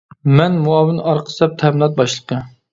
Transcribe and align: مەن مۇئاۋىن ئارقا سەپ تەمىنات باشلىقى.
مەن 0.39 0.55
مۇئاۋىن 0.63 0.97
ئارقا 1.13 1.35
سەپ 1.37 1.55
تەمىنات 1.63 2.03
باشلىقى. 2.03 2.45